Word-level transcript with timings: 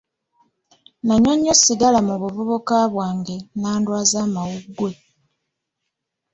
Nanywa 1.05 1.33
nnyo 1.35 1.53
ssigala 1.57 1.99
mu 2.07 2.15
buvubuka 2.21 2.75
bwange 2.93 3.35
n'andwaaza 3.59 4.17
amawuggwe. 4.25 4.91